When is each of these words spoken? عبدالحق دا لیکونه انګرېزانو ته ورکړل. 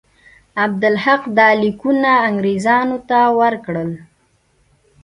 عبدالحق 0.63 1.23
دا 1.37 1.49
لیکونه 1.61 2.11
انګرېزانو 2.27 2.97
ته 3.09 3.19
ورکړل. 3.39 3.91